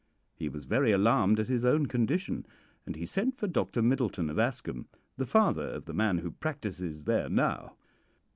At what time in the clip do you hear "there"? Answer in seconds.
7.05-7.29